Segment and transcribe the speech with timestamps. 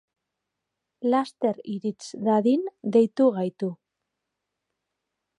[1.13, 2.65] Laster irits dadin
[2.95, 3.69] deitu gaitu.